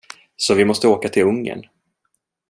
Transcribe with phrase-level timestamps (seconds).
[0.35, 1.63] Så vi måste åka till Ungern.